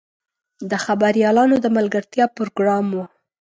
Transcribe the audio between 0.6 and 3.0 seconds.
د خبریالانو د ملګرتیا پروګرام و.